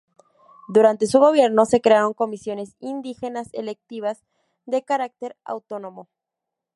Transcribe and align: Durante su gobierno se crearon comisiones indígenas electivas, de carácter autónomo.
Durante 0.67 1.05
su 1.05 1.19
gobierno 1.19 1.67
se 1.67 1.79
crearon 1.79 2.15
comisiones 2.15 2.75
indígenas 2.79 3.49
electivas, 3.53 4.25
de 4.65 4.81
carácter 4.81 5.37
autónomo. 5.43 6.09